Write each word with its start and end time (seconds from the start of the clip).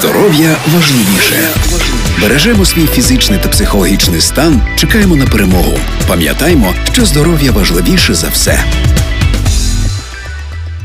Здоров'я 0.00 0.56
важливіше. 0.74 1.48
Бережемо 2.20 2.64
свій 2.64 2.86
фізичний 2.86 3.38
та 3.42 3.48
психологічний 3.48 4.20
стан. 4.20 4.62
Чекаємо 4.76 5.16
на 5.16 5.26
перемогу. 5.26 5.78
Пам'ятаймо, 6.08 6.74
що 6.92 7.04
здоров'я 7.04 7.52
важливіше 7.52 8.14
за 8.14 8.28
все. 8.28 8.64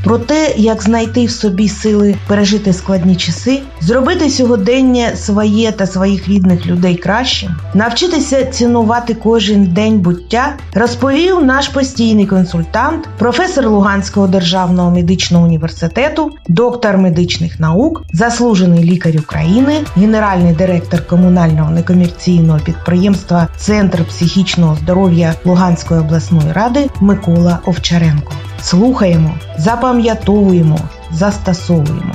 Про 0.03 0.17
те, 0.17 0.53
як 0.57 0.83
знайти 0.83 1.25
в 1.25 1.31
собі 1.31 1.69
сили 1.69 2.15
пережити 2.27 2.73
складні 2.73 3.15
часи, 3.15 3.61
зробити 3.81 4.29
сьогодення 4.29 5.15
своє 5.15 5.71
та 5.71 5.87
своїх 5.87 6.27
рідних 6.27 6.65
людей 6.65 6.95
кращим, 6.95 7.55
навчитися 7.73 8.45
цінувати 8.45 9.13
кожен 9.13 9.65
день 9.65 9.99
буття, 9.99 10.53
розповів 10.73 11.45
наш 11.45 11.67
постійний 11.67 12.25
консультант, 12.25 13.09
професор 13.17 13.67
Луганського 13.67 14.27
державного 14.27 14.91
медичного 14.91 15.45
університету, 15.45 16.31
доктор 16.47 16.97
медичних 16.97 17.59
наук, 17.59 18.03
заслужений 18.13 18.83
лікар 18.83 19.13
України, 19.19 19.73
генеральний 19.95 20.53
директор 20.53 21.07
комунального 21.07 21.71
некомерційного 21.71 22.59
підприємства 22.59 23.47
Центр 23.57 24.05
психічного 24.05 24.75
здоров'я 24.75 25.35
Луганської 25.45 25.99
обласної 25.99 26.51
ради 26.51 26.89
Микола 27.01 27.59
Овчаренко. 27.65 28.31
Слухаємо, 28.63 29.29
запам'ятовуємо, 29.57 30.77
застосовуємо. 31.11 32.13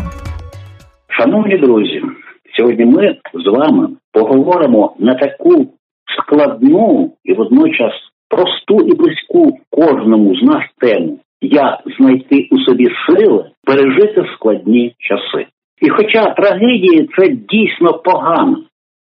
Шановні 1.08 1.58
друзі, 1.58 2.02
сьогодні 2.56 2.84
ми 2.84 3.16
з 3.34 3.46
вами 3.46 3.88
поговоримо 4.12 4.96
на 4.98 5.14
таку 5.14 5.66
складну 6.16 7.12
і 7.24 7.32
водночас 7.34 7.92
просту 8.28 8.88
і 8.88 8.96
близьку 8.96 9.58
кожному 9.70 10.36
з 10.36 10.42
нас 10.42 10.62
тему, 10.78 11.18
як 11.40 11.80
знайти 11.98 12.48
у 12.50 12.58
собі 12.58 12.88
сили 13.06 13.50
пережити 13.64 14.24
складні 14.34 14.94
часи. 14.98 15.46
І 15.82 15.88
хоча 15.88 16.30
трагедії 16.30 17.08
це 17.16 17.28
дійсно 17.28 17.92
погано, 17.92 18.56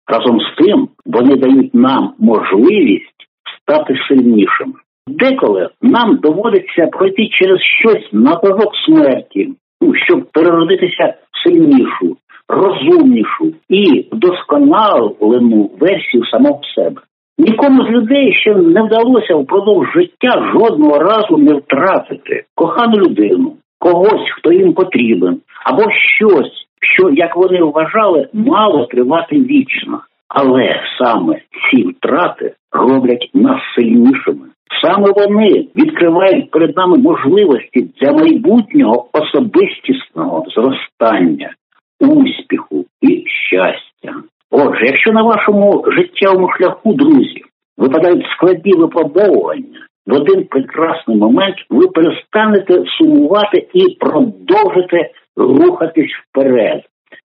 разом 0.08 0.40
з 0.40 0.64
тим 0.64 0.90
вони 1.06 1.36
дають 1.36 1.74
нам 1.74 2.14
можливість 2.20 3.28
стати 3.62 3.94
сильнішими. 4.08 4.74
Деколи 5.08 5.70
нам 5.82 6.18
доводиться 6.18 6.88
пройти 6.88 7.28
через 7.28 7.60
щось 7.62 8.10
на 8.12 8.36
порог 8.36 8.72
смерті, 8.86 9.50
ну, 9.82 9.94
щоб 9.96 10.26
переродитися 10.32 11.14
в 11.32 11.44
сильнішу, 11.44 12.18
розумнішу 12.48 13.54
і 13.70 14.06
досконалену 14.12 15.70
версію 15.80 16.26
самого 16.26 16.62
себе. 16.76 17.02
Нікому 17.38 17.84
з 17.84 17.90
людей 17.90 18.34
ще 18.34 18.56
не 18.56 18.84
вдалося 18.84 19.36
впродовж 19.36 19.88
життя 19.94 20.52
жодного 20.54 21.00
разу 21.00 21.38
не 21.38 21.54
втратити 21.54 22.44
кохану 22.56 22.98
людину, 22.98 23.54
когось, 23.80 24.30
хто 24.38 24.54
їм 24.54 24.74
потрібен, 24.74 25.42
або 25.66 25.82
щось, 26.18 26.68
що, 26.82 27.10
як 27.10 27.36
вони 27.36 27.64
вважали, 27.64 28.28
мало 28.34 28.86
тривати 28.86 29.36
вічно. 29.36 30.00
Але 30.28 30.82
саме 31.00 31.36
ці 31.36 31.84
втрати 31.84 32.54
роблять 32.72 33.30
нас 33.34 33.62
сильнішими. 33.76 34.48
Саме 34.82 35.12
вони 35.16 35.68
відкривають 35.76 36.52
перед 36.52 36.78
нами 36.78 36.98
можливості 36.98 37.90
для 38.02 38.12
майбутнього 38.12 39.08
особистісного 39.14 40.46
зростання, 40.56 41.54
успіху 42.00 42.86
і 43.02 43.24
щастя. 43.28 44.22
Отже, 44.52 44.86
якщо 44.86 45.12
на 45.12 45.24
вашому 45.24 45.86
життєвому 45.88 46.50
шляху, 46.52 46.94
друзі, 46.94 47.42
випадають 47.78 48.26
складні 48.26 48.74
випробовування, 48.74 49.80
в 50.08 50.14
один 50.14 50.44
прекрасний 50.46 51.18
момент 51.18 51.56
ви 51.70 51.88
перестанете 51.88 52.84
сумувати 52.98 53.68
і 53.74 53.98
продовжите 54.00 55.10
рухатись 55.38 56.12
вперед 56.12 56.82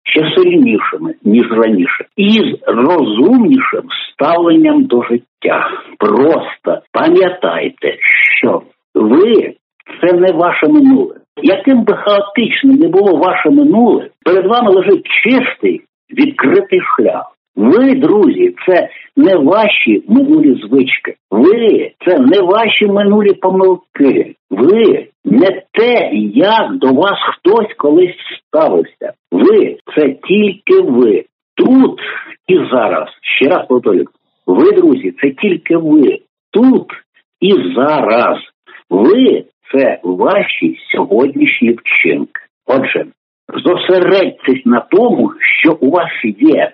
ще 0.05 0.35
сильнішими 0.35 1.13
ніж 1.23 1.51
раніше, 1.51 2.05
і 2.17 2.29
з 2.29 2.57
розумнішим 2.67 3.83
ставленням 4.13 4.83
до 4.83 5.03
життя. 5.03 5.69
Просто 5.99 6.81
пам'ятайте, 6.91 7.97
що 8.39 8.61
ви 8.95 9.53
це 10.01 10.13
не 10.13 10.31
ваше 10.31 10.67
минуле. 10.67 11.15
Яким 11.43 11.83
би 11.83 11.93
хаотичним 11.93 12.75
не 12.75 12.87
було 12.87 13.17
ваше 13.17 13.49
минуле, 13.49 14.09
перед 14.25 14.45
вами 14.47 14.71
лежить 14.71 15.07
чистий 15.23 15.81
відкритий 16.09 16.79
шлях. 16.81 17.34
Ви, 17.55 17.95
друзі, 17.95 18.55
це 18.67 18.89
не 19.17 19.35
ваші 19.35 20.03
минулі 20.07 20.61
звички. 20.61 21.15
Ви 21.31 21.91
це 22.05 22.19
не 22.19 22.41
ваші 22.41 22.87
минулі 22.87 23.33
помилки. 23.33 24.35
Ви 24.49 25.07
не 25.25 25.61
те, 25.71 26.09
як 26.33 26.75
до 26.75 26.87
вас 26.87 27.19
хтось 27.31 27.73
колись 27.77 28.15
ставився. 28.47 29.13
Ви 29.31 29.77
це 29.95 30.15
тільки 30.27 30.81
ви. 30.81 31.25
Тут 31.55 31.99
і 32.47 32.55
зараз. 32.71 33.09
Ще 33.21 33.49
раз 33.49 33.67
повторюю. 33.67 34.07
Ви, 34.47 34.71
друзі, 34.71 35.13
це 35.21 35.29
тільки 35.29 35.77
ви. 35.77 36.19
Тут 36.51 36.87
і 37.41 37.53
зараз. 37.75 38.37
Ви 38.89 39.43
це 39.71 39.99
ваші 40.03 40.77
сьогоднішні 40.91 41.71
вчинки. 41.71 42.41
Отже, 42.65 43.05
зосередьтесь 43.65 44.65
на 44.65 44.79
тому, 44.79 45.31
що 45.61 45.73
у 45.73 45.89
вас 45.91 46.11
є, 46.39 46.71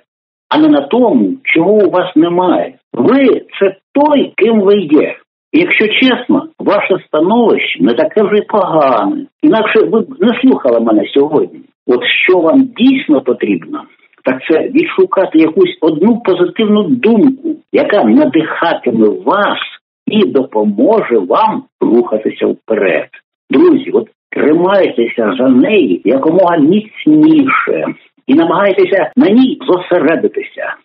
а 0.51 0.57
не 0.57 0.67
на 0.67 0.81
тому, 0.81 1.34
чого 1.44 1.73
у 1.73 1.89
вас 1.89 2.16
немає. 2.16 2.73
Ви 2.94 3.28
це 3.59 3.75
той, 3.94 4.34
ким 4.38 4.62
ви 4.62 4.79
є. 4.79 5.16
Якщо 5.53 5.88
чесно, 5.88 6.47
ваше 6.59 6.97
становище 7.07 7.84
не 7.84 7.94
таке 7.94 8.23
вже 8.23 8.41
погане. 8.41 9.25
Інакше 9.41 9.79
ви 9.79 10.01
б 10.01 10.16
не 10.19 10.41
слухали 10.41 10.79
мене 10.79 11.03
сьогодні. 11.13 11.59
От 11.88 12.03
що 12.25 12.40
вам 12.40 12.69
дійсно 12.78 13.22
потрібно, 13.22 13.84
так 14.23 14.41
це 14.50 14.59
відшукати 14.59 15.40
якусь 15.40 15.78
одну 15.81 16.19
позитивну 16.19 16.84
думку, 16.84 17.56
яка 17.72 18.03
надихатиме 18.03 19.07
вас 19.25 19.59
і 20.07 20.25
допоможе 20.25 21.17
вам 21.17 21.63
рухатися 21.81 22.45
вперед. 22.47 23.07
Друзі, 23.50 23.91
от 23.94 24.07
тримайтеся 24.31 25.34
за 25.40 25.50
неї 25.50 26.01
якомога 26.06 26.57
міцніше 26.57 27.85
і 28.27 28.33
намагайтеся 28.33 29.11
на 29.15 29.29
ній 29.29 29.59
зосередитися. 29.67 30.75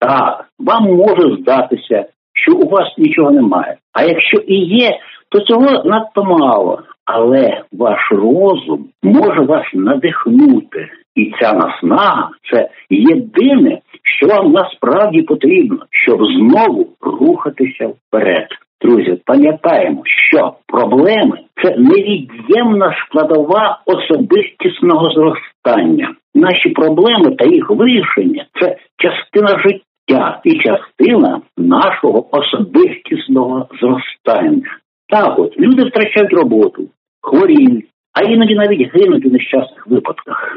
Так, 0.00 0.44
вам 0.58 0.84
може 0.84 1.36
здатися, 1.40 2.04
що 2.34 2.52
у 2.56 2.68
вас 2.68 2.98
нічого 2.98 3.30
немає. 3.30 3.76
А 3.92 4.02
якщо 4.02 4.36
і 4.36 4.54
є, 4.54 4.98
то 5.28 5.40
цього 5.40 5.84
надто 5.84 6.24
мало. 6.24 6.82
Але 7.04 7.62
ваш 7.72 8.12
розум 8.12 8.88
може 9.02 9.40
вас 9.40 9.66
надихнути, 9.74 10.88
і 11.14 11.32
ця 11.40 11.52
наснага 11.52 12.30
це 12.52 12.68
єдине, 12.90 13.78
що 14.02 14.26
вам 14.26 14.52
насправді 14.52 15.22
потрібно, 15.22 15.78
щоб 15.90 16.24
знову 16.24 16.88
рухатися 17.00 17.86
вперед. 17.86 18.48
Друзі, 18.82 19.20
пам'ятаємо, 19.24 20.02
що 20.04 20.52
проблеми 20.66 21.38
це 21.62 21.76
невід'ємна 21.76 22.96
складова 23.06 23.80
особистісного 23.86 25.10
зростання. 25.10 26.14
Наші 26.34 26.68
проблеми 26.68 27.30
та 27.38 27.44
їх 27.44 27.70
вирішення 27.70 28.46
це 28.60 28.76
частина 28.96 29.62
життя 29.62 30.40
і 30.44 30.58
частина 30.58 31.40
нашого 31.56 32.26
особистісного 32.36 33.68
зростання. 33.80 34.76
Так, 35.08 35.38
от 35.38 35.60
люди 35.60 35.84
втрачають 35.84 36.32
роботу, 36.32 36.88
хворіють, 37.20 37.84
а 38.12 38.22
іноді 38.22 38.54
навіть 38.54 38.94
гинуть 38.94 39.26
у 39.26 39.30
нещасних 39.30 39.86
випадках. 39.86 40.56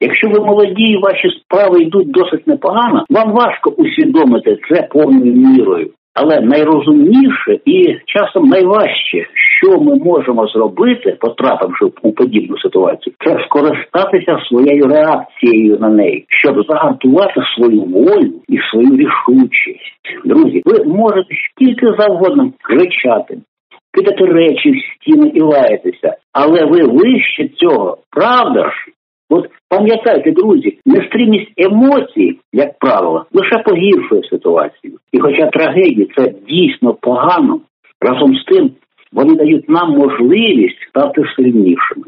Якщо 0.00 0.28
ви 0.28 0.40
молоді 0.40 0.82
і 0.82 0.98
ваші 0.98 1.30
справи 1.30 1.82
йдуть 1.82 2.10
досить 2.10 2.46
непогано, 2.46 3.04
вам 3.10 3.32
важко 3.32 3.70
усвідомити 3.70 4.58
це 4.68 4.82
повною 4.82 5.32
мірою. 5.32 5.90
Але 6.14 6.40
найрозумніше 6.40 7.58
і 7.64 7.98
часом 8.06 8.48
найважче, 8.48 9.26
що 9.60 9.80
ми 9.80 9.96
можемо 9.96 10.46
зробити, 10.46 11.16
потрапивши 11.20 11.84
у 12.02 12.12
подібну 12.12 12.58
ситуацію, 12.58 13.14
це 13.24 13.44
скористатися 13.44 14.38
своєю 14.48 14.86
реакцією 14.86 15.78
на 15.78 15.88
неї, 15.88 16.24
щоб 16.28 16.64
загартувати 16.68 17.40
свою 17.56 17.80
волю 17.80 18.32
і 18.48 18.58
свою 18.70 18.96
рішучість. 18.96 20.24
Друзі, 20.24 20.62
ви 20.64 20.84
можете 20.84 21.34
скільки 21.50 21.86
завгодно 21.98 22.52
кричати, 22.62 23.38
кидати 23.92 24.24
речі 24.24 24.70
в 24.70 24.76
стіни 24.94 25.28
і 25.34 25.40
лаятися, 25.40 26.16
але 26.32 26.64
ви 26.64 26.82
вище 26.82 27.48
цього, 27.48 27.98
правда 28.10 28.70
ж? 28.70 28.76
От 29.30 29.48
пам'ятайте, 29.68 30.32
друзі, 30.32 30.78
нестримість 30.86 31.52
емоцій, 31.56 32.38
як 32.52 32.78
правило, 32.78 33.26
лише 33.32 33.58
погіршує 33.58 34.22
ситуацію. 34.22 34.98
І 35.12 35.18
хоча 35.20 35.46
трагедії 35.46 36.10
це 36.16 36.34
дійсно 36.48 36.94
погано, 36.94 37.60
разом 38.00 38.36
з 38.36 38.44
тим 38.44 38.70
вони 39.12 39.34
дають 39.34 39.68
нам 39.68 39.90
можливість 39.90 40.88
стати 40.88 41.22
сильнішими. 41.36 42.04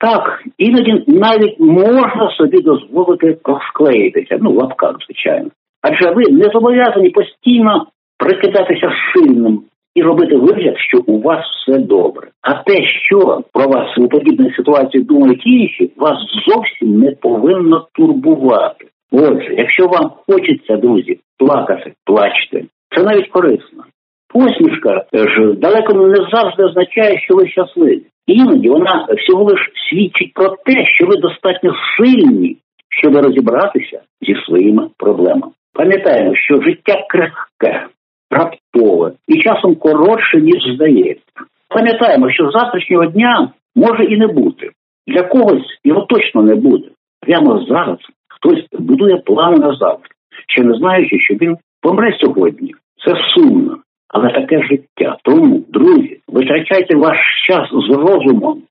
Так, 0.00 0.42
іноді 0.58 1.04
навіть 1.06 1.60
можна 1.60 2.30
собі 2.36 2.62
дозволити 2.62 3.38
розклеїтися, 3.44 4.38
ну, 4.40 4.52
в 4.52 4.56
лапках, 4.56 4.96
звичайно. 5.06 5.50
Адже 5.82 6.10
ви 6.10 6.22
не 6.30 6.44
зобов'язані 6.52 7.10
постійно 7.10 7.86
прикидатися 8.18 8.92
сильним, 9.14 9.62
і 9.98 10.02
робити 10.02 10.36
вигляд, 10.36 10.74
що 10.78 10.98
у 11.06 11.20
вас 11.20 11.44
все 11.46 11.78
добре. 11.78 12.28
А 12.42 12.54
те, 12.54 12.86
що 13.06 13.40
про 13.52 13.68
вас 13.68 13.98
у 13.98 14.08
подібній 14.08 14.52
ситуації 14.56 15.04
думають 15.04 15.46
інші, 15.46 15.90
вас 15.96 16.18
зовсім 16.48 17.00
не 17.00 17.10
повинно 17.10 17.86
турбувати. 17.94 18.86
Отже, 19.12 19.54
якщо 19.56 19.86
вам 19.86 20.10
хочеться, 20.26 20.76
друзі, 20.76 21.18
плакати, 21.38 21.92
плачте. 22.04 22.62
Це 22.96 23.02
навіть 23.02 23.28
корисно. 23.28 23.84
Посмішка 24.32 25.04
ж 25.12 25.52
далеко 25.52 25.94
не 25.94 26.16
завжди 26.32 26.64
означає, 26.64 27.20
що 27.20 27.34
ви 27.34 27.48
щасливі. 27.48 28.02
Іноді 28.26 28.68
вона 28.68 29.06
всього 29.16 29.44
лиш 29.44 29.60
свідчить 29.90 30.34
про 30.34 30.48
те, 30.48 30.84
що 30.86 31.06
ви 31.06 31.16
достатньо 31.16 31.74
сильні, 31.96 32.56
щоб 32.88 33.16
розібратися 33.16 34.00
зі 34.20 34.34
своїми 34.46 34.88
проблемами. 34.98 35.52
Пам'ятаємо, 35.74 36.34
що 36.34 36.62
життя 36.62 37.06
крихке, 37.08 37.86
раптове 38.78 39.12
і 39.28 39.40
часом 39.40 39.74
коротше, 39.74 40.40
ніж 40.40 40.74
здається. 40.74 41.24
Пам'ятаємо, 41.68 42.30
що 42.30 42.50
завтрашнього 42.50 43.06
дня 43.06 43.48
може 43.76 44.04
і 44.04 44.16
не 44.16 44.26
бути. 44.26 44.70
Для 45.06 45.22
когось 45.22 45.78
його 45.84 46.00
точно 46.00 46.42
не 46.42 46.54
буде. 46.54 46.88
Прямо 47.20 47.64
зараз 47.68 47.98
хтось 48.28 48.64
будує 48.72 49.16
плани 49.16 49.58
на 49.58 49.76
завтра, 49.76 50.10
ще 50.48 50.62
не 50.64 50.78
знаючи, 50.78 51.18
що 51.20 51.34
він 51.34 51.56
помре 51.82 52.16
сьогодні. 52.20 52.74
Це 53.06 53.14
сумно, 53.34 53.76
але 54.08 54.32
таке 54.32 54.62
життя. 54.62 55.16
Тому, 55.22 55.64
друзі, 55.68 56.20
витрачайте 56.28 56.96
ваш 56.96 57.18
час 57.46 57.68
з 57.70 57.90
розумом 57.90 58.62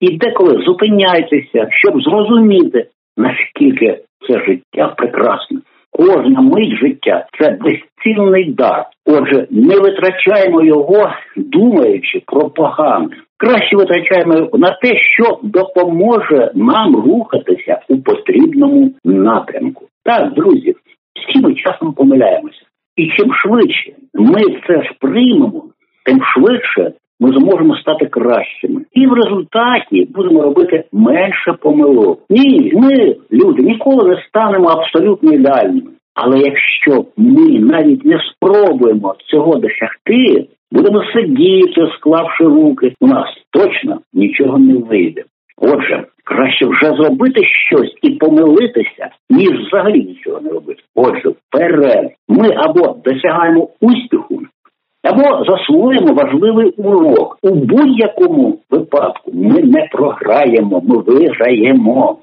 і 0.00 0.16
деколи 0.16 0.64
зупиняйтеся, 0.64 1.66
щоб 1.70 2.02
зрозуміти, 2.02 2.86
наскільки 3.16 3.98
це 4.28 4.44
життя 4.44 4.94
прекрасне. 4.96 5.58
Кожна 5.98 6.40
мить 6.40 6.78
життя 6.80 7.26
це 7.38 7.58
безцінний 7.60 8.52
дар. 8.52 8.84
Отже, 9.06 9.46
не 9.50 9.78
витрачаємо 9.78 10.64
його, 10.64 11.10
думаючи 11.36 12.22
про 12.26 12.50
погане. 12.50 13.08
Краще 13.36 13.76
витрачаємо 13.76 14.48
на 14.52 14.70
те, 14.70 14.98
що 14.98 15.38
допоможе 15.42 16.50
нам 16.54 16.96
рухатися 16.96 17.80
у 17.88 17.98
потрібному 17.98 18.90
напрямку. 19.04 19.84
Так, 20.04 20.32
друзі, 20.32 20.74
всі 21.14 21.40
ми 21.40 21.54
часом 21.54 21.92
помиляємося. 21.92 22.60
І 22.96 23.10
чим 23.16 23.34
швидше 23.34 23.92
ми 24.14 24.40
це 24.66 24.90
сприймемо, 24.94 25.64
тим 26.04 26.20
швидше 26.22 26.92
ми 27.24 27.38
зможемо 27.38 27.76
стати 27.76 28.06
кращими. 28.06 28.80
І 28.92 29.06
в 29.06 29.12
результаті 29.12 30.08
будемо 30.14 30.42
робити 30.42 30.84
менше 30.92 31.52
помилок. 31.60 32.20
Ні, 32.30 32.72
ми, 32.74 33.16
люди, 33.32 33.62
ніколи 33.62 34.08
не 34.08 34.22
станемо 34.28 34.68
абсолютно 34.68 35.32
ідеальними. 35.32 35.90
Але 36.14 36.38
якщо 36.38 37.04
ми 37.16 37.60
навіть 37.60 38.04
не 38.04 38.20
спробуємо 38.30 39.14
цього 39.26 39.56
досягти, 39.56 40.46
будемо 40.72 41.02
сидіти, 41.14 41.88
склавши 41.96 42.44
руки, 42.44 42.92
у 43.00 43.06
нас 43.06 43.28
точно 43.50 43.98
нічого 44.12 44.58
не 44.58 44.74
вийде. 44.74 45.22
Отже, 45.58 46.04
краще 46.24 46.66
вже 46.66 46.86
зробити 46.96 47.40
щось 47.68 47.94
і 48.02 48.10
помилитися, 48.10 49.08
ніж 49.30 49.50
взагалі 49.50 50.04
нічого 50.04 50.40
не 50.40 50.50
робити. 50.50 50.82
Отже, 50.94 51.28
вперед 51.28 52.10
ми 52.28 52.48
або 52.56 52.96
досягаємо 53.04 53.68
успіху, 53.80 54.40
або 55.04 55.44
засвоїмо 55.44 56.14
важливий 56.14 56.70
урок. 56.70 57.38
У 57.42 57.50
будь-якому 57.50 58.58
випадку 58.70 59.30
ми 59.34 59.62
не 59.62 59.88
програємо, 59.92 60.82
ми 60.84 60.98
виграємо. 60.98 62.16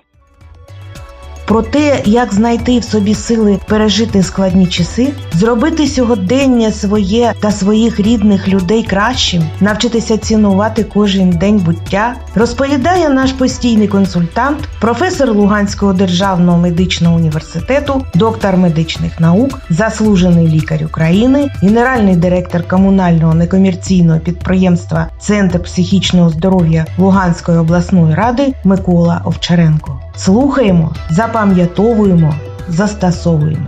Про 1.51 1.61
те, 1.61 2.01
як 2.05 2.33
знайти 2.33 2.79
в 2.79 2.83
собі 2.83 3.15
сили 3.15 3.59
пережити 3.67 4.23
складні 4.23 4.67
часи, 4.67 5.13
зробити 5.33 5.87
сьогодення 5.87 6.71
своє 6.71 7.33
та 7.41 7.51
своїх 7.51 7.99
рідних 7.99 8.47
людей 8.47 8.83
кращим, 8.83 9.43
навчитися 9.59 10.17
цінувати 10.17 10.83
кожен 10.83 11.29
день 11.29 11.57
буття, 11.57 12.15
розповідає 12.35 13.09
наш 13.09 13.31
постійний 13.31 13.87
консультант, 13.87 14.57
професор 14.81 15.31
Луганського 15.31 15.93
державного 15.93 16.57
медичного 16.57 17.15
університету, 17.15 18.05
доктор 18.15 18.57
медичних 18.57 19.19
наук, 19.19 19.59
заслужений 19.69 20.47
лікар 20.47 20.83
України, 20.85 21.49
генеральний 21.61 22.15
директор 22.15 22.67
комунального 22.67 23.33
некомерційного 23.33 24.19
підприємства 24.19 25.07
Центр 25.19 25.63
психічного 25.63 26.29
здоров'я 26.29 26.85
Луганської 26.97 27.57
обласної 27.57 28.15
ради 28.15 28.53
Микола 28.63 29.21
Овчаренко. 29.25 29.99
Слухаємо, 30.15 30.89
запам'ятовуємо, 31.09 32.31
застосовуємо. 32.67 33.67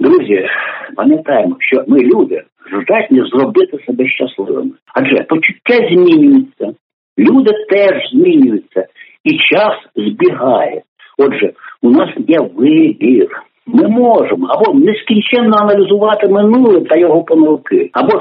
Друзі, 0.00 0.46
пам'ятаємо, 0.96 1.56
що 1.58 1.84
ми 1.88 1.98
люди 1.98 2.42
здатні 2.82 3.22
зробити 3.32 3.78
себе 3.86 4.08
щасливими. 4.08 4.70
Адже 4.94 5.14
почуття 5.14 5.88
змінюються, 5.90 6.74
люди 7.18 7.50
теж 7.70 8.10
змінюються, 8.12 8.86
і 9.24 9.30
час 9.30 9.74
збігає. 9.96 10.82
Отже, 11.18 11.52
у 11.82 11.90
нас 11.90 12.08
є 12.28 12.38
вибір. 12.54 13.42
Ми 13.66 13.88
можемо 13.88 14.46
або 14.46 14.74
нескінченно 14.74 15.56
аналізувати 15.56 16.28
минуле 16.28 16.80
та 16.80 16.96
його 16.98 17.22
помилки, 17.22 17.90
або 17.92 18.12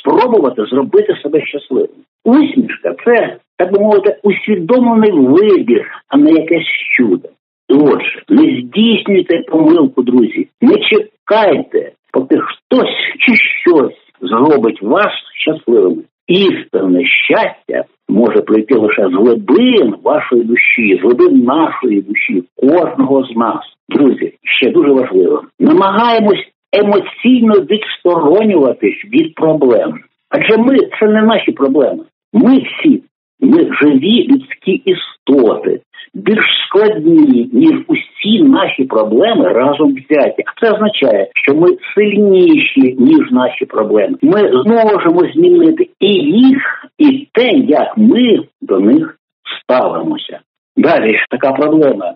спробувати 0.00 0.64
зробити 0.70 1.16
себе 1.22 1.46
щасливим. 1.46 1.88
Усмішка 2.24 2.94
це, 3.04 3.36
так 3.58 3.72
би 3.72 3.80
мовити, 3.80 4.16
усвідомлений 4.22 5.12
вибір, 5.12 5.86
а 6.08 6.16
не 6.16 6.30
якесь 6.30 6.68
чудо. 6.96 7.28
Отже, 7.68 8.22
не 8.28 8.60
здійснюйте 8.60 9.42
помилку, 9.50 10.02
друзі, 10.02 10.48
не 10.60 10.74
чекайте, 10.74 11.92
поки 12.12 12.36
хтось 12.38 12.96
чи 13.18 13.34
щось 13.36 13.98
зробить 14.20 14.82
вас 14.82 15.12
щасливими. 15.34 16.02
Істинне 16.26 17.04
щастя 17.04 17.84
може 18.08 18.40
прийти 18.40 18.74
лише 18.74 19.02
з 19.02 19.12
глибин 19.12 19.94
вашої 20.02 20.42
душі, 20.42 21.00
з 21.00 21.02
глибин 21.02 21.44
нашої 21.44 22.02
душі, 22.02 22.42
кожного 22.56 23.24
з 23.24 23.36
нас. 23.36 23.60
Друзі, 23.88 24.32
ще 24.42 24.70
дуже 24.70 24.92
важливо. 24.92 25.42
Намагаємось 25.60 26.48
емоційно 26.72 27.54
відсторонюватись 27.54 29.04
від 29.12 29.34
проблем. 29.34 30.00
Адже 30.30 30.56
ми 30.58 30.76
це 31.00 31.06
не 31.06 31.22
наші 31.22 31.52
проблеми. 31.52 32.04
Ми 32.32 32.58
всі, 32.58 33.02
ми 33.40 33.58
живі 33.82 34.28
людські 34.28 34.72
істоти, 34.72 35.80
більш 36.14 36.44
складні, 36.66 37.50
ніж 37.52 37.74
усі 37.86 38.42
наші 38.42 38.84
проблеми 38.84 39.48
разом 39.48 39.94
взяті. 39.94 40.44
Це 40.60 40.72
означає, 40.72 41.28
що 41.34 41.54
ми 41.54 41.68
сильніші, 41.94 42.96
ніж 42.98 43.30
наші 43.30 43.64
проблеми. 43.64 44.16
Ми 44.22 44.62
зможемо 44.62 45.32
змінити 45.34 45.88
і 46.00 46.12
їх, 46.14 46.86
і 46.98 47.28
те, 47.32 47.48
як 47.52 47.96
ми 47.96 48.38
до 48.62 48.80
них 48.80 49.16
ставимося. 49.62 50.38
Далі 50.76 51.16
така 51.30 51.52
проблема. 51.52 52.14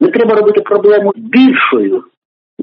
Не 0.00 0.08
треба 0.08 0.34
робити 0.34 0.60
проблему 0.60 1.12
більшою, 1.16 2.04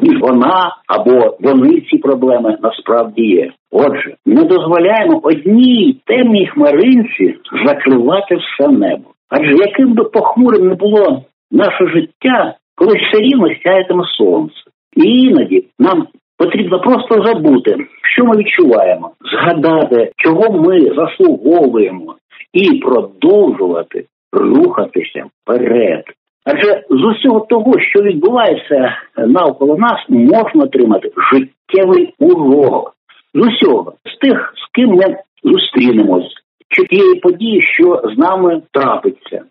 ніж 0.02 0.22
вона 0.22 0.76
або 0.88 1.38
вони 1.40 1.82
ці 1.82 1.98
проблеми 1.98 2.58
насправді 2.64 3.22
є. 3.22 3.52
Отже, 3.72 4.16
не 4.26 4.44
дозволяємо 4.44 5.20
одній 5.24 5.98
темній 6.06 6.48
хмаринці 6.48 7.36
закривати 7.66 8.36
все 8.36 8.72
небо. 8.72 9.04
Адже 9.30 9.52
яким 9.52 9.94
би 9.94 10.04
похмурим 10.04 10.68
не 10.68 10.76
було 10.76 11.24
наше 11.52 11.88
життя, 11.88 12.56
коли 12.76 12.94
все 12.94 13.22
рівно 13.22 13.48
сяєтиме 13.64 14.04
сонце. 14.18 14.56
І 14.96 15.04
іноді 15.04 15.66
нам 15.80 16.08
потрібно 16.38 16.80
просто 16.80 17.24
забути, 17.26 17.76
що 18.16 18.26
ми 18.26 18.38
відчуваємо, 18.38 19.12
згадати, 19.32 20.12
чого 20.18 20.62
ми 20.62 20.80
заслуговуємо, 20.96 22.16
і 22.54 22.80
продовжувати 22.80 24.06
рухатися 24.34 25.26
вперед. 25.44 26.04
Адже 26.46 26.84
з 26.90 27.04
усього 27.04 27.40
того, 27.40 27.80
що 27.80 28.02
відбувається 28.02 28.98
навколо 29.18 29.78
нас, 29.78 30.06
можна 30.10 30.64
отримати 30.64 31.12
життєвий 31.34 32.14
урок 32.20 32.94
з 33.34 33.40
усього, 33.48 33.94
з 34.06 34.18
тих, 34.18 34.54
з 34.56 34.72
ким 34.72 34.90
ми 34.90 35.18
зустрінемось, 35.44 36.34
чи 36.70 36.86
тієї 36.86 37.16
події, 37.16 37.62
що 37.62 38.02
з 38.16 38.18
нами 38.18 38.62
трапиться. 38.72 39.42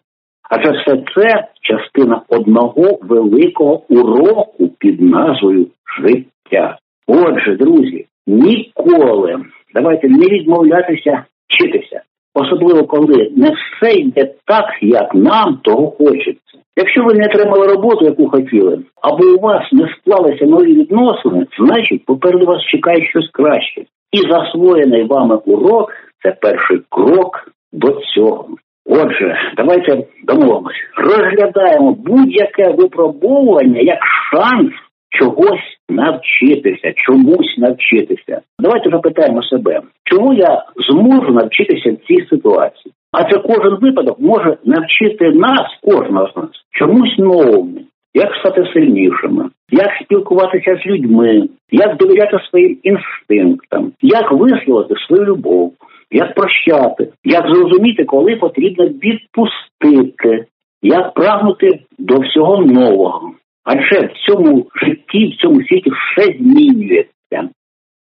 Адже 0.50 0.72
все 0.72 1.04
це 1.14 1.48
частина 1.60 2.22
одного 2.28 2.98
великого 3.02 3.82
уроку 3.88 4.68
під 4.78 5.00
назвою 5.00 5.66
життя. 6.00 6.78
Отже, 7.06 7.56
друзі, 7.56 8.06
ніколи 8.26 9.44
давайте 9.74 10.08
не 10.08 10.26
відмовлятися 10.26 11.24
вчитися, 11.48 12.02
особливо 12.34 12.84
коли 12.84 13.30
не 13.36 13.50
все 13.50 13.92
йде 13.92 14.34
так, 14.46 14.64
як 14.80 15.14
нам 15.14 15.58
того 15.62 15.90
хочеться. 15.90 16.58
Якщо 16.76 17.02
ви 17.04 17.14
не 17.14 17.26
отримали 17.26 17.66
роботу, 17.66 18.04
яку 18.04 18.28
хотіли, 18.28 18.78
або 19.02 19.24
у 19.38 19.40
вас 19.40 19.72
не 19.72 19.88
склалися 19.88 20.46
нові 20.46 20.74
відносини, 20.74 21.46
значить 21.58 22.04
попереду 22.06 22.46
вас 22.46 22.62
чекає 22.62 23.06
щось 23.10 23.30
краще. 23.32 23.84
І 24.12 24.18
засвоєний 24.30 25.04
вами 25.04 25.36
урок 25.46 25.92
це 26.22 26.36
перший 26.40 26.80
крок 26.88 27.48
до 27.72 28.00
цього. 28.14 28.46
Отже, 28.86 29.36
давайте 29.56 30.06
домовимося. 30.24 30.78
Розглядаємо 30.96 31.92
будь-яке 31.92 32.70
випробовування 32.70 33.80
як 33.80 33.98
шанс 34.30 34.72
чогось 35.10 35.76
навчитися, 35.88 36.92
чомусь 36.96 37.58
навчитися. 37.58 38.40
Давайте 38.58 38.90
запитаємо 38.90 39.42
себе, 39.42 39.80
чому 40.04 40.34
я 40.34 40.64
зможу 40.90 41.32
навчитися 41.32 41.92
в 41.92 41.96
цій 41.96 42.26
ситуації? 42.30 42.92
А 43.12 43.24
це 43.24 43.38
кожен 43.38 43.76
випадок 43.80 44.20
може 44.20 44.56
навчити 44.64 45.30
нас, 45.30 45.78
кожного 45.82 46.30
з 46.32 46.36
нас, 46.36 46.50
чомусь 46.70 47.18
новому, 47.18 47.80
як 48.14 48.34
стати 48.34 48.70
сильнішими, 48.72 49.50
як 49.70 49.90
спілкуватися 50.04 50.80
з 50.84 50.86
людьми, 50.86 51.48
як 51.70 51.96
довіряти 51.96 52.38
своїм 52.50 52.78
інстинктам, 52.82 53.92
як 54.02 54.32
висловити 54.32 54.94
свою 55.06 55.24
любов, 55.24 55.72
як 56.10 56.34
прощати, 56.34 57.08
як 57.24 57.46
зрозуміти, 57.46 58.04
коли 58.04 58.36
потрібно 58.36 58.84
відпустити, 58.86 60.44
як 60.82 61.14
прагнути 61.14 61.80
до 61.98 62.18
всього 62.18 62.64
нового. 62.64 63.32
Адже 63.64 64.00
в 64.00 64.12
цьому 64.26 64.66
житті, 64.82 65.26
в 65.28 65.42
цьому 65.42 65.62
світі 65.62 65.90
все 65.90 66.32
змінюється. 66.38 67.48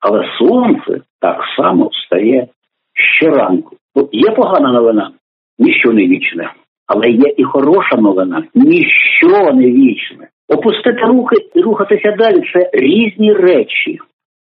Але 0.00 0.24
сонце 0.38 1.00
так 1.20 1.40
само 1.56 1.88
встає 1.88 2.48
щоранку. 2.94 3.76
Є 4.12 4.30
погана 4.30 4.72
новина, 4.72 5.10
ніщо 5.58 5.92
не 5.92 6.06
вічне. 6.06 6.52
Але 6.86 7.08
є 7.08 7.34
і 7.36 7.44
хороша 7.44 7.96
новина, 7.96 8.44
ніщо 8.54 9.52
не 9.52 9.66
вічне. 9.66 10.28
Опустити 10.48 11.00
руки 11.00 11.36
і 11.54 11.60
рухатися 11.60 12.14
далі 12.18 12.42
це 12.52 12.70
різні 12.72 13.32
речі. 13.32 13.98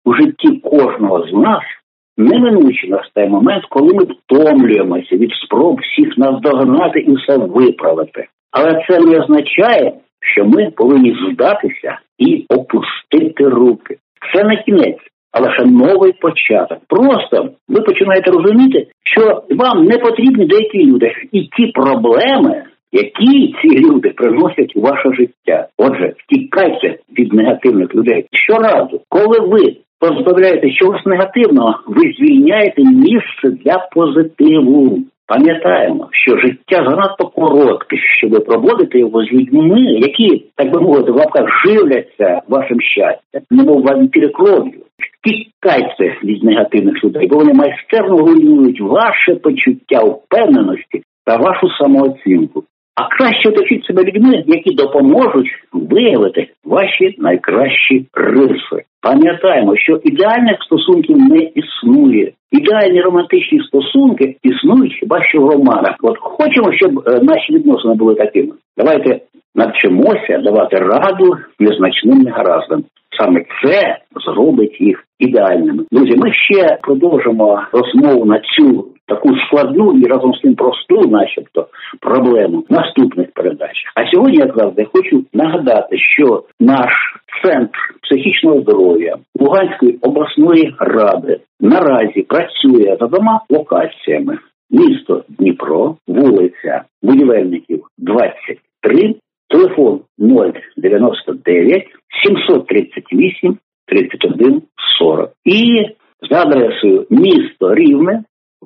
У 0.04 0.14
житті 0.14 0.56
кожного 0.56 1.28
з 1.28 1.32
нас 1.32 1.62
неминуче 2.16 2.88
настає 2.88 3.28
момент, 3.28 3.64
коли 3.68 3.94
ми 3.94 4.04
втомлюємося 4.04 5.16
від 5.16 5.30
спроб 5.32 5.80
всіх 5.80 6.18
нас 6.18 6.40
догнати 6.40 7.00
і 7.00 7.14
все 7.14 7.38
виправити. 7.38 8.26
Але 8.50 8.84
це 8.88 9.00
не 9.00 9.20
означає, 9.20 9.92
що 10.34 10.44
ми 10.44 10.70
повинні 10.76 11.16
здатися 11.32 11.98
і 12.18 12.46
опустити 12.48 13.44
руки. 13.44 13.96
Це 14.34 14.44
не 14.44 14.56
кінець, 14.56 15.02
а 15.32 15.40
лише 15.40 15.64
новий 15.64 16.12
початок. 16.12 16.78
Просто 16.88 17.50
ви 17.68 17.80
починаєте 17.80 18.30
розуміти, 18.30 18.86
що 19.04 19.42
вам 19.50 19.84
не 19.84 19.98
потрібні 19.98 20.46
деякі 20.46 20.86
люди, 20.86 21.12
і 21.32 21.40
ті 21.40 21.66
проблеми, 21.66 22.62
які 22.92 23.54
ці 23.62 23.78
люди 23.78 24.08
приносять 24.08 24.72
у 24.76 24.80
ваше 24.80 25.12
життя. 25.18 25.68
Отже, 25.78 26.12
втікайте 26.16 26.98
від 27.18 27.32
негативних 27.32 27.94
людей. 27.94 28.26
Щоразу, 28.32 29.00
коли 29.08 29.40
ви 29.40 29.76
позбавляєте 30.00 30.70
чогось 30.70 31.06
негативного, 31.06 31.74
ви 31.86 32.12
звільняєте 32.18 32.82
місце 32.82 33.64
для 33.64 33.88
позитиву. 33.92 34.98
Пам'ятаємо, 35.28 36.08
що 36.12 36.38
життя 36.38 36.84
занадто 36.90 37.26
коротке, 37.26 37.96
щоб 38.18 38.44
проводити 38.44 38.98
його 38.98 39.24
з 39.24 39.32
людьми, 39.32 39.80
які, 39.80 40.44
так 40.56 40.72
би 40.72 40.80
мовити, 40.80 41.12
в 41.12 41.16
лапках 41.16 41.46
живляться 41.66 42.42
вашим 42.48 42.80
щастям, 42.80 43.42
немов 43.50 43.82
вампіри 43.82 44.28
кров'ю. 44.28 44.80
Тікайте 45.24 46.16
від 46.24 46.44
негативних 46.44 47.04
людей, 47.04 47.28
бо 47.28 47.36
вони 47.36 47.54
майстерно 47.54 48.16
руйнують 48.16 48.80
ваше 48.80 49.34
почуття 49.34 50.00
впевненості 50.04 51.02
та 51.24 51.36
вашу 51.36 51.68
самооцінку. 51.70 52.64
А 52.96 53.08
краще 53.08 53.48
оточіть 53.48 53.84
себе 53.84 54.04
людьми, 54.04 54.44
які 54.46 54.74
допоможуть 54.74 55.50
виявити 55.72 56.48
ваші 56.64 57.14
найкращі 57.18 58.06
риси. 58.14 58.84
Пам'ятаємо, 59.02 59.76
що 59.76 60.00
ідеальних 60.04 60.56
стосунків 60.66 61.18
не 61.18 61.38
існує. 61.38 62.32
Ідеальні 62.52 63.00
романтичні 63.00 63.60
стосунки 63.60 64.36
існують 64.42 64.92
хіба 65.00 65.24
що 65.24 65.40
в 65.40 65.50
романах. 65.50 65.96
От 66.02 66.18
хочемо, 66.18 66.72
щоб 66.72 67.08
е, 67.08 67.20
наші 67.22 67.52
відносини 67.52 67.94
були 67.94 68.14
такими. 68.14 68.52
Давайте 68.76 69.20
навчимося 69.54 70.38
давати 70.38 70.76
раду 70.76 71.36
незначним 71.60 72.18
негараздам. 72.18 72.84
Саме 73.18 73.44
це 73.64 73.98
зробить 74.26 74.80
їх 74.80 75.04
ідеальними. 75.18 75.84
Друзі, 75.90 76.16
ми 76.16 76.32
ще 76.32 76.78
продовжимо 76.82 77.62
розмову 77.72 78.24
на 78.24 78.40
цю 78.40 78.86
таку 79.06 79.36
складну 79.36 79.92
і 79.92 80.06
разом 80.06 80.34
з 80.34 80.40
тим 80.40 80.54
просту, 80.54 81.08
начебто, 81.10 81.66
проблему 82.00 82.64
наступних 82.70 83.32
передач. 83.32 83.76
А 83.94 84.10
сьогодні, 84.10 84.36
як 84.36 84.56
завжди, 84.56 84.86
хочу 84.94 85.24
нагадати, 85.32 85.98
що 85.98 86.42
наш 86.60 86.92
центр 87.44 87.78
психічного 88.02 88.60
здоров'я 88.60 89.16
Луганської 89.40 89.98
обласної 90.02 90.74
ради 90.78 91.40
наразі 91.60 92.22
працює 92.22 92.96
за 93.00 93.06
двома 93.06 93.40
локаціями: 93.50 94.38
місто 94.70 95.24
Дніпро, 95.28 95.96
вулиця 96.08 96.82
Будівельників, 97.02 97.84
23, 97.98 99.14
телефон 99.48 100.00
099 100.76 101.84
738 102.24 103.58
31 103.86 104.62
40 104.98 105.30
і 105.44 105.86
за 106.30 106.42
адресою 106.42 107.06
місто 107.10 107.74
Рівне, 107.74 108.24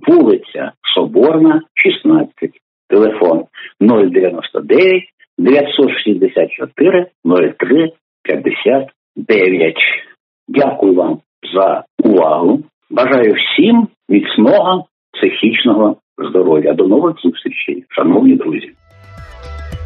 вулиця 0.09 0.73
Соборна, 0.95 1.62
16, 1.75 2.28
телефон 2.88 3.45
099 3.80 5.02
964 5.38 7.07
03 7.59 7.92
59. 8.23 9.75
Дякую 10.49 10.95
вам 10.95 11.19
за 11.54 11.85
увагу. 12.04 12.62
Бажаю 12.90 13.35
всім 13.35 13.88
міцного 14.09 14.85
психічного 15.12 15.97
здоров'я. 16.19 16.73
До 16.73 16.88
нових 16.88 17.16
зустрічей, 17.23 17.85
шановні 17.88 18.37
друзі. 18.37 18.73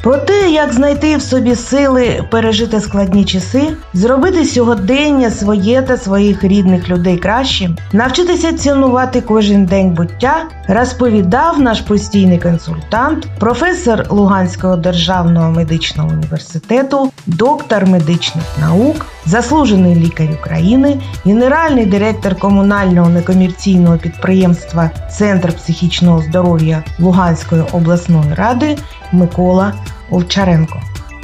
Про 0.04 0.16
те, 0.16 0.50
як 0.50 0.72
знайти 0.72 1.16
в 1.16 1.22
собі 1.22 1.54
сили 1.54 2.24
пережити 2.30 2.80
складні 2.80 3.24
часи, 3.24 3.76
зробити 3.94 4.44
сьогодення 4.44 5.30
своє 5.30 5.82
та 5.82 5.96
своїх 5.96 6.44
рідних 6.44 6.88
людей 6.88 7.18
кращим, 7.18 7.76
навчитися 7.92 8.52
цінувати 8.52 9.20
кожен 9.20 9.64
день 9.64 9.90
буття, 9.90 10.36
розповідав 10.68 11.60
наш 11.60 11.80
постійний 11.80 12.38
консультант, 12.38 13.26
професор 13.38 14.06
Луганського 14.10 14.76
державного 14.76 15.50
медичного 15.50 16.08
університету, 16.08 17.12
доктор 17.26 17.86
медичних 17.86 18.44
наук, 18.60 19.06
заслужений 19.26 19.94
лікар 19.94 20.28
України, 20.40 21.00
генеральний 21.24 21.86
директор 21.86 22.36
комунального 22.38 23.08
некомерційного 23.08 23.96
підприємства 23.96 24.90
Центр 25.10 25.52
психічного 25.52 26.22
здоров'я 26.22 26.84
Луганської 26.98 27.62
обласної 27.72 28.34
ради 28.34 28.76
Микола 29.12 29.73
Овчаренко. 30.10 30.80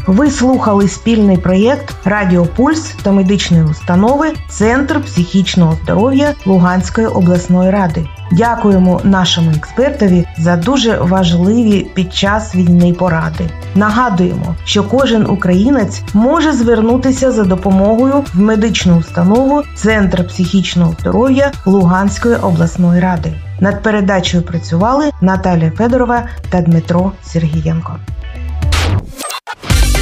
Ви 0.07 0.31
слухали 0.31 0.89
спільний 0.89 1.37
проєкт 1.37 1.95
Радіо 2.05 2.47
Пульс 2.47 2.95
та 3.03 3.13
медичної 3.13 3.65
установи 3.65 4.33
Центр 4.49 5.03
психічного 5.03 5.77
здоров'я 5.83 6.35
Луганської 6.47 7.07
обласної 7.07 7.71
ради. 7.71 8.07
Дякуємо 8.33 9.01
нашому 9.05 9.51
експертові 9.51 10.27
за 10.39 10.57
дуже 10.57 10.99
важливі 10.99 11.91
під 11.95 12.15
час 12.15 12.55
війни 12.55 12.93
поради. 12.93 13.51
Нагадуємо, 13.75 14.55
що 14.65 14.85
кожен 14.85 15.27
українець 15.27 16.03
може 16.15 16.53
звернутися 16.53 17.33
за 17.33 17.45
допомогою 17.45 18.25
в 18.35 18.41
медичну 18.41 18.99
установу 18.99 19.63
Центр 19.75 20.27
психічного 20.29 20.95
здоров'я 21.01 21.53
Луганської 21.67 22.37
обласної 22.37 23.01
ради. 23.01 23.33
Над 23.61 23.83
передачею 23.83 24.43
працювали 24.43 25.11
Наталія 25.21 25.71
Федорова 25.71 26.23
та 26.51 26.61
Дмитро 26.61 27.13
Сергієнко. 27.23 27.97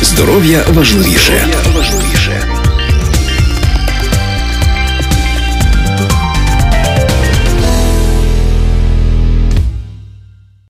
Здоров'я 0.03 0.65
важливіше. 0.69 1.47